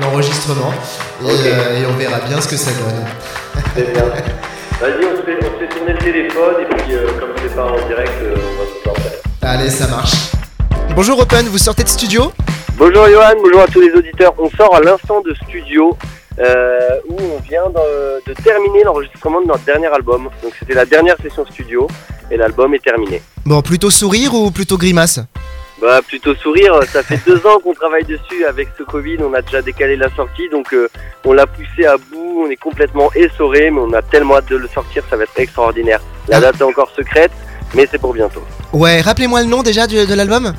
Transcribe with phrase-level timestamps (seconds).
[0.00, 0.72] l'enregistrement
[1.22, 3.04] et, euh, et on verra bien ce que ça donne.
[3.76, 4.02] C'est bien.
[4.80, 7.54] Vas-y, on se fait, on se fait tourner le téléphone et puis euh, comme c'est
[7.54, 9.20] pas en direct, euh, on va se faire.
[9.42, 10.32] Allez, ça marche.
[10.96, 12.32] Bonjour Open, vous sortez de studio?
[12.76, 14.34] Bonjour Johan, bonjour à tous les auditeurs.
[14.38, 15.96] On sort à l'instant de studio
[16.40, 20.28] euh, où on vient de, de terminer l'enregistrement de notre dernier album.
[20.42, 21.86] Donc c'était la dernière session studio
[22.30, 23.22] et l'album est terminé.
[23.44, 25.20] Bon, plutôt sourire ou plutôt grimace?
[25.84, 29.42] Bah plutôt sourire, ça fait deux ans qu'on travaille dessus avec ce Covid, on a
[29.42, 30.88] déjà décalé la sortie donc euh,
[31.26, 34.56] on l'a poussé à bout, on est complètement essoré mais on a tellement hâte de
[34.56, 36.00] le sortir, ça va être extraordinaire.
[36.26, 37.32] La date est encore secrète
[37.74, 38.42] mais c'est pour bientôt.
[38.72, 40.54] Ouais, rappelez-moi le nom déjà de l'album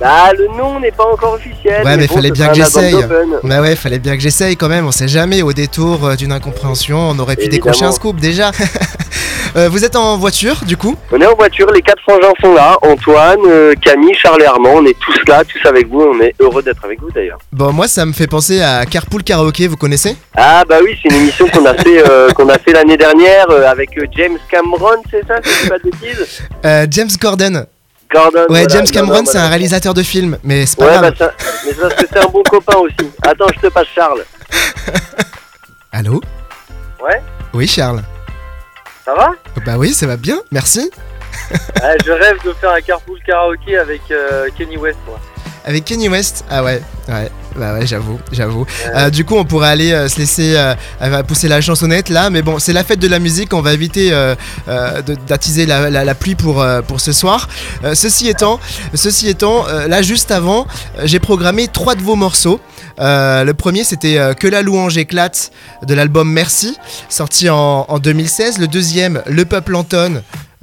[0.00, 1.84] Bah le nom n'est pas encore officiel.
[1.84, 2.96] Ouais, mais bon, fallait bien que j'essaye.
[3.42, 6.32] Bah ouais, fallait bien que j'essaye quand même, on sait jamais, au détour euh, d'une
[6.32, 7.66] incompréhension, on aurait pu Évidemment.
[7.66, 8.50] décrocher un scoop déjà.
[9.56, 12.54] Euh, vous êtes en voiture du coup On est en voiture, les quatre frangins sont
[12.54, 16.20] là, Antoine, euh, Camille, Charles et Armand, on est tous là, tous avec vous, on
[16.20, 17.38] est heureux d'être avec vous d'ailleurs.
[17.52, 21.08] Bon, moi ça me fait penser à Carpool Karaoke, vous connaissez Ah bah oui, c'est
[21.08, 25.24] une émission qu'on a fait euh, qu'on a fait l'année dernière avec James Cameron, c'est
[25.26, 27.66] ça, si je dis pas de bêtises Euh, James Gordon.
[28.12, 28.38] Gordon.
[28.40, 31.14] Ouais, voilà, James Cameron, c'est un réalisateur de films, mais c'est pas Ouais, bah grave.
[31.18, 31.32] ça,
[31.64, 33.10] mais c'est parce que c'est un bon copain aussi.
[33.22, 34.24] Attends, je te passe Charles.
[35.92, 36.20] Allô
[37.02, 37.20] Ouais,
[37.52, 38.02] Oui, Charles.
[39.04, 39.32] ça va
[39.64, 40.90] Bah oui, ça va bien, merci.
[41.82, 45.18] Ah, Je rêve de faire un carpool karaoké avec euh, Kenny West, moi.
[45.64, 48.66] Avec Kenny West Ah ouais, ouais, bah ouais, j'avoue, j'avoue.
[48.94, 52.42] Euh, du coup, on pourrait aller euh, se laisser euh, pousser la chansonnette là, mais
[52.42, 54.12] bon, c'est la fête de la musique, on va éviter
[55.28, 56.64] d'attiser la, pluie pour,
[56.98, 57.48] ce soir.
[57.94, 58.58] Ceci étant,
[58.94, 59.34] ceci
[59.88, 60.66] là juste avant,
[61.04, 62.60] j'ai programmé trois de vos morceaux.
[62.98, 65.50] Le premier, c'était Que la louange éclate
[65.86, 66.76] de l'album Merci,
[67.08, 68.58] sorti en, en 2016.
[68.58, 70.22] Le deuxième, Le peuple entonne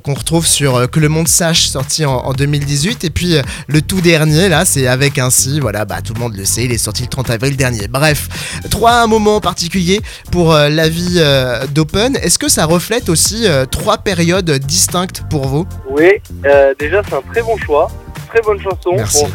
[0.00, 3.04] qu'on retrouve sur euh, Que le monde sache, sorti en, en 2018.
[3.04, 5.60] Et puis euh, le tout dernier, là, c'est Avec Ainsi.
[5.60, 7.88] Voilà, bah tout le monde le sait, il est sorti le 30 avril dernier.
[7.88, 8.28] Bref,
[8.70, 12.16] trois moments particuliers pour euh, la vie euh, d'Open.
[12.16, 15.66] Est-ce que ça reflète aussi euh, trois périodes distinctes pour vous?
[15.90, 16.10] Oui,
[16.46, 17.90] euh, déjà c'est un très bon choix,
[18.28, 18.90] très bonne chanson.
[18.96, 19.30] Merci, Bon.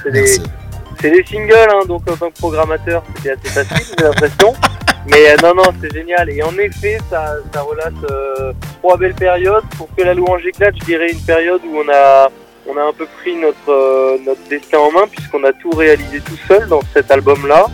[0.99, 4.55] C'est des singles, hein, donc en tant que programmateur, c'était assez facile, j'ai l'impression.
[5.09, 6.29] Mais euh, non, non, c'est génial.
[6.29, 8.51] Et en effet, ça, ça relate euh,
[8.81, 9.63] trois belles périodes.
[9.77, 12.29] Pour que la louange éclate, je dirais une période où on a,
[12.67, 16.19] on a un peu pris notre, euh, notre destin en main, puisqu'on a tout réalisé
[16.19, 17.67] tout seul dans cet album-là.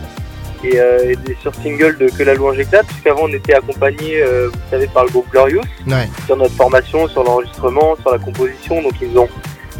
[0.62, 4.22] Et, euh, et des- sur single de Que la louange éclate, puisqu'avant on était accompagné,
[4.22, 6.08] vous savez, par le groupe Glorious Ouais.
[6.24, 8.80] sur notre formation, sur l'enregistrement, sur la composition.
[8.80, 9.28] Donc ils nous ont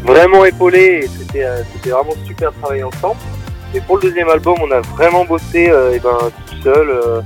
[0.03, 3.15] vraiment épaulés et c'était vraiment super de travailler ensemble.
[3.73, 6.17] Et pour le deuxième album, on a vraiment bossé eh ben,
[6.49, 7.23] tout seul.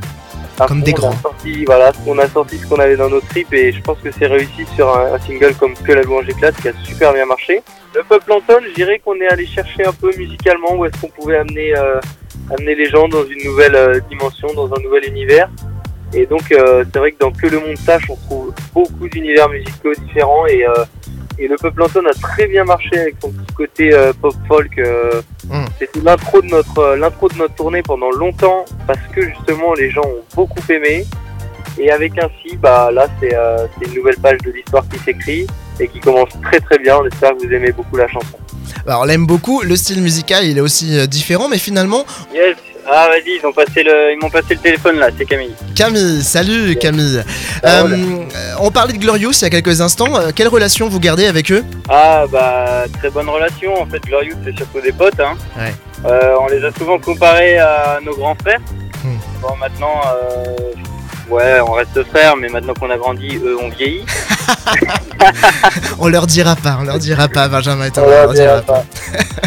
[0.59, 1.15] À Comme des On a grands.
[1.21, 4.09] sorti, voilà, on a sorti ce qu'on avait dans nos tripes et je pense que
[4.11, 7.25] c'est réussi sur un, un single comme Que la louange éclate qui a super bien
[7.25, 7.61] marché.
[7.95, 11.09] Le Peuple Anton, je dirais qu'on est allé chercher un peu musicalement où est-ce qu'on
[11.09, 11.99] pouvait amener, euh,
[12.57, 15.49] amener les gens dans une nouvelle euh, dimension, dans un nouvel univers.
[16.13, 19.47] Et donc euh, c'est vrai que dans Que le monde sache, on trouve beaucoup d'univers
[19.49, 20.73] musicaux différents et, euh,
[21.37, 24.77] et le Peuple Anton a très bien marché avec son petit côté euh, pop folk.
[24.79, 25.65] euh, Mm.
[25.79, 29.90] C'était l'intro de notre euh, l'intro de notre tournée pendant longtemps parce que justement les
[29.90, 31.06] gens ont beaucoup aimé.
[31.78, 35.47] Et avec ainsi, bah là c'est euh, une nouvelle page de l'histoire qui s'écrit
[35.79, 36.97] et qui commence très très bien.
[36.97, 38.38] On espère que vous aimez beaucoup la chanson.
[38.85, 39.62] Alors, on l'aime beaucoup.
[39.62, 42.56] Le style musical, il est aussi euh, différent, mais finalement, Yes.
[42.91, 45.09] Ah vas-y, ils ont passé le, ils m'ont passé le téléphone là.
[45.16, 45.53] C'est Camille.
[45.75, 47.23] Camille, salut Camille.
[47.63, 48.25] Euh, euh,
[48.59, 50.19] on parlait de Glorious il y a quelques instants.
[50.19, 51.63] Euh, quelle relation vous gardez avec eux?
[51.88, 55.38] Ah bah très bonne relation en fait Glorious c'est surtout des potes hein.
[55.57, 55.73] Ouais.
[56.05, 58.61] Euh, on les a souvent comparés à nos grands frères.
[59.03, 59.17] Hmm.
[59.41, 60.56] Bon maintenant euh,
[61.29, 64.03] ouais on reste frères mais maintenant qu'on a grandi eux ont vieilli.
[65.99, 68.33] On leur dira pas, on leur dira pas, Benjamin et On Thomas, on leur leur
[68.33, 68.83] dira pas.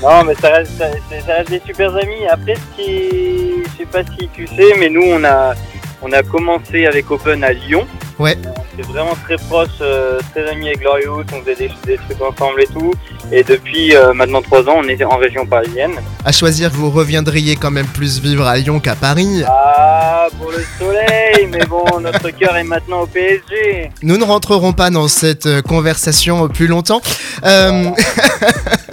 [0.02, 0.84] non mais ça reste, ça,
[1.26, 2.26] ça reste des super amis.
[2.30, 5.54] Après ce qui est- je sais pas si tu sais mais nous on a
[6.02, 7.86] on a commencé avec Open à Lyon.
[8.18, 8.36] Ouais.
[8.74, 12.62] Était vraiment très proches, euh, très amis avec Glorious, on faisait des, des trucs ensemble
[12.62, 12.92] et tout.
[13.30, 15.92] Et depuis euh, maintenant trois ans on est en région parisienne.
[16.24, 19.42] À choisir, vous reviendriez quand même plus vivre à Lyon qu'à Paris.
[19.46, 23.90] Ah, pour le soleil, mais bon, notre cœur est maintenant au PSG.
[24.02, 27.02] Nous ne rentrerons pas dans cette euh, conversation plus longtemps.
[27.44, 27.90] Euh,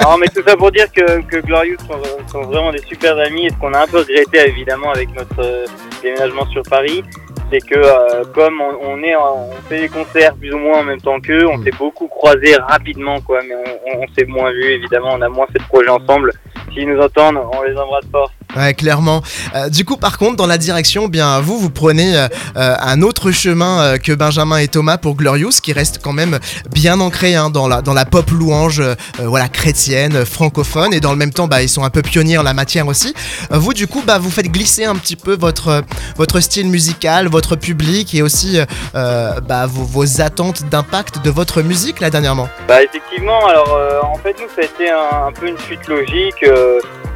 [0.01, 1.99] Non, mais tout ça pour dire que, que Glorious sont,
[2.31, 3.47] sont vraiment des super amis.
[3.47, 5.65] Et ce qu'on a un peu regretté, évidemment, avec notre
[6.01, 7.03] déménagement sur Paris,
[7.51, 10.79] c'est que euh, comme on, on est, en- on fait des concerts plus ou moins
[10.79, 11.63] en même temps qu'eux, on Mm.
[11.63, 13.39] s'est beaucoup croisés rapidement, quoi.
[13.47, 15.09] Mais on, on, on s'est moins vus, évidemment.
[15.13, 16.31] On a moins fait de projets ensemble.
[16.73, 18.31] S'ils nous entendent, on les embrasse fort.
[18.55, 19.21] Ouais, clairement.
[19.53, 23.03] Euh, du coup, par contre, dans la direction, bien vous, vous prenez euh, euh, un
[23.03, 26.39] autre chemin que Benjamin et Thomas pour Glorious, qui reste quand même
[26.71, 28.81] bien ancré hein, dans la pop louange,
[29.19, 32.43] voilà chrétienne, francophone, et dans le même temps, bah ils sont un peu pionniers en
[32.43, 33.13] la matière aussi.
[33.51, 38.15] Vous, du coup, bah vous faites glisser un petit peu votre style musical, votre public,
[38.15, 38.59] et aussi
[38.93, 42.49] bah vos, attentes d'impact de votre musique là dernièrement.
[42.67, 46.43] Bah effectivement, alors en fait nous ça a été un, peu une suite logique,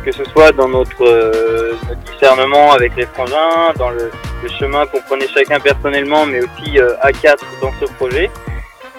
[0.03, 4.11] que ce soit dans notre, euh, notre discernement avec les frangins, dans le,
[4.43, 8.29] le chemin qu'on prenait chacun personnellement, mais aussi euh, à quatre dans ce projet.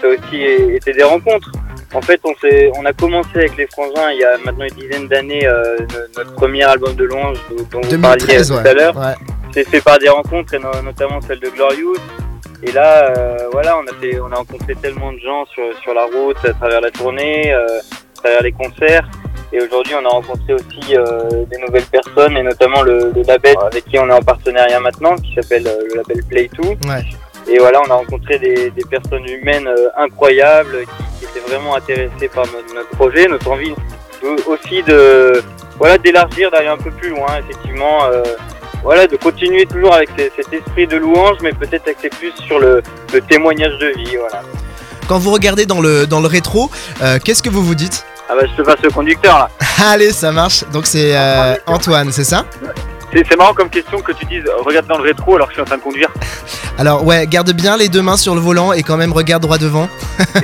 [0.01, 1.51] Ça a aussi été des rencontres.
[1.95, 2.33] En fait, on,
[2.79, 6.09] on a commencé avec les frangins il y a maintenant une dizaine d'années, euh, no-
[6.19, 7.97] notre premier album de louange dont vous parliez
[8.27, 8.69] 2013, tout ouais.
[8.69, 8.97] à l'heure.
[8.97, 9.15] Ouais.
[9.53, 11.97] C'est fait par des rencontres, et no- notamment celle de Glorious.
[12.67, 15.95] Et là, euh, voilà, on a, fait, on a rencontré tellement de gens sur, sur
[15.95, 17.67] la route, à travers la tournée, à
[18.17, 19.07] travers les concerts.
[19.55, 23.55] Et aujourd'hui, on a rencontré aussi euh, des nouvelles personnes, et notamment le, le label
[23.63, 26.89] avec qui on est en partenariat maintenant, qui s'appelle euh, le label Play2.
[26.89, 27.05] Ouais.
[27.47, 31.77] Et voilà, on a rencontré des, des personnes humaines euh, incroyables qui, qui étaient vraiment
[31.77, 33.75] intéressées par notre, notre projet, notre envie
[34.23, 35.41] de- aussi de
[35.79, 37.99] voilà d'élargir, d'aller un peu plus loin, effectivement.
[38.83, 42.59] voilà, de continuer toujours avec ces- cet esprit de louange, mais peut-être axé plus sur
[42.59, 44.17] le, le témoignage de vie.
[44.17, 44.43] Voilà.
[45.09, 46.71] Quand vous regardez dans le dans le rétro,
[47.25, 48.05] qu'est-ce que vous vous dites?
[48.29, 49.51] Ah bah je te passe le conducteur là.
[49.91, 50.65] Allez, ça marche.
[50.73, 52.45] Donc c'est euh, Antoine, c'est ça?
[53.15, 55.63] C'est marrant comme question que tu dises regarde dans le rétro alors que je suis
[55.63, 56.11] en train de conduire.
[56.79, 59.59] Alors ouais, garde bien les deux mains sur le volant et quand même regarde droit
[59.59, 59.89] devant.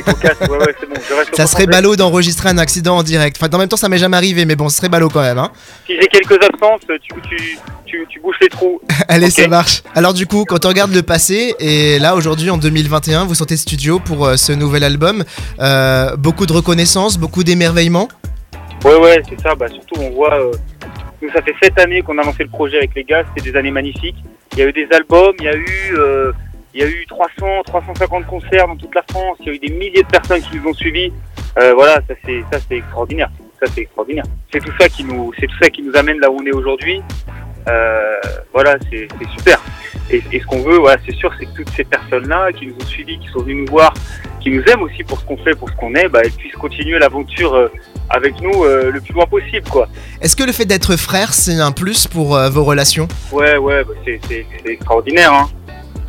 [0.04, 3.36] Cocasse, ouais ouais c'est bon, je reste Ça serait ballot d'enregistrer un accident en direct.
[3.40, 5.38] Enfin, en même temps, ça m'est jamais arrivé, mais bon, ce serait ballot quand même.
[5.38, 5.50] Hein.
[5.86, 8.80] Si j'ai quelques absences, tu, tu, tu, tu bouches les trous.
[9.08, 9.82] Allez, ça marche.
[9.96, 13.56] Alors du coup, quand on regarde le passé et là aujourd'hui en 2021, vous sortez
[13.56, 15.24] studio pour euh, ce nouvel album,
[15.60, 18.08] euh, beaucoup de reconnaissance, beaucoup d'émerveillement.
[18.84, 19.54] Ouais, ouais, c'est ça.
[19.56, 20.34] Bah, surtout, on voit.
[20.34, 20.52] euh,
[21.22, 23.24] nous, ça fait sept années qu'on a lancé le projet avec les gars.
[23.28, 24.16] C'était des années magnifiques.
[24.52, 26.32] Il y a eu des albums, il y a eu, euh,
[26.74, 29.36] il y a eu 300, 350 concerts dans toute la France.
[29.40, 31.12] Il y a eu des milliers de personnes qui nous ont suivis.
[31.58, 33.30] Euh, voilà, ça c'est, ça c'est extraordinaire.
[33.62, 34.24] Ça c'est extraordinaire.
[34.52, 36.52] C'est tout ça qui nous, c'est tout ça qui nous amène là où on est
[36.52, 37.02] aujourd'hui.
[37.68, 38.16] Euh,
[38.52, 39.06] voilà, c'est,
[39.36, 39.60] super.
[40.10, 42.86] Et, ce qu'on veut, voilà, c'est sûr, c'est que toutes ces personnes-là qui nous ont
[42.86, 43.92] suivis, qui sont venues nous voir,
[44.40, 46.56] qui nous aiment aussi pour ce qu'on fait, pour ce qu'on est, bah, elles puissent
[46.56, 47.70] continuer l'aventure.
[48.10, 49.88] Avec nous euh, le plus loin possible quoi.
[50.20, 53.06] Est-ce que le fait d'être frère, c'est un plus pour euh, vos relations?
[53.32, 55.48] Ouais ouais bah, c'est, c'est, c'est extraordinaire hein.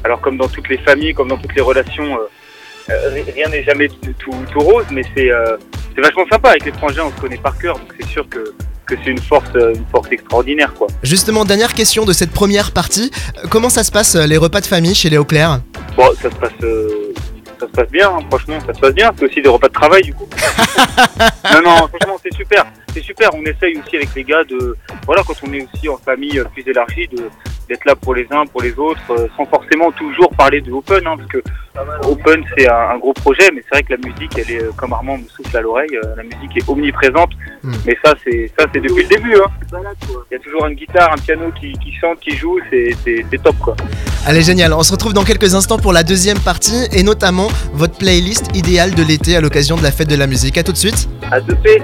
[0.03, 3.47] Alors comme dans toutes les familles, comme dans toutes les relations, euh, euh, ri- rien
[3.49, 5.57] n'est jamais tout, tout, tout rose, mais c'est, euh,
[5.95, 8.51] c'est vachement sympa avec l'étranger, on se connaît par cœur, donc c'est sûr que,
[8.87, 10.87] que c'est une force, euh, une force extraordinaire quoi.
[11.03, 13.11] Justement, dernière question de cette première partie.
[13.37, 15.61] Euh, Comment ça se passe euh, les repas de famille chez les Auclair
[15.95, 16.87] Bon ça se passe, euh,
[17.61, 19.11] ça se passe bien, hein, franchement ça se passe bien.
[19.15, 20.27] C'est aussi des repas de travail du coup.
[21.53, 23.29] non non franchement c'est super, c'est super.
[23.35, 24.75] On essaye aussi avec les gars de,
[25.05, 27.29] voilà quand on est aussi en famille euh, plus élargie de
[27.71, 31.01] d'être là pour les uns, pour les autres, euh, sans forcément toujours parler de Open,
[31.07, 31.41] hein, parce que
[32.05, 34.71] Open c'est un, un gros projet, mais c'est vrai que la musique, elle est, euh,
[34.75, 37.31] comme Armand me souffle à l'oreille, euh, la musique est omniprésente,
[37.63, 37.73] Hmm.
[37.85, 39.35] mais ça c'est ça c'est depuis le début.
[39.35, 39.49] Hein.
[40.31, 43.55] Il y a toujours une guitare, un piano qui, qui chante, qui joue, c'est top
[43.59, 43.75] quoi.
[44.25, 44.73] Allez, génial.
[44.73, 48.95] On se retrouve dans quelques instants pour la deuxième partie et notamment votre playlist idéale
[48.95, 50.57] de l'été à l'occasion de la fête de la musique.
[50.57, 51.07] À tout de suite.
[51.31, 51.83] À de suite